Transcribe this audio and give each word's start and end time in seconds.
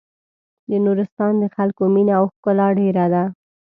د 0.69 0.71
نورستان 0.85 1.33
د 1.39 1.43
خلکو 1.55 1.83
مينه 1.93 2.13
او 2.19 2.25
ښکلا 2.33 2.67
ډېره 2.79 3.05
ده. 3.13 3.23